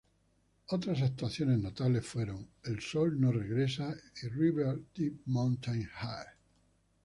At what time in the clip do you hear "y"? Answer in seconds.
4.23-4.29